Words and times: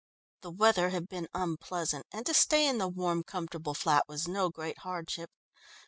The 0.41 0.49
weather 0.49 0.89
had 0.89 1.07
been 1.07 1.27
unpleasant, 1.35 2.07
and 2.11 2.25
to 2.25 2.33
stay 2.33 2.65
in 2.67 2.79
the 2.79 2.87
warm, 2.87 3.21
comfortable 3.23 3.75
flat 3.75 4.05
was 4.07 4.27
no 4.27 4.49
great 4.49 4.79
hardship. 4.79 5.29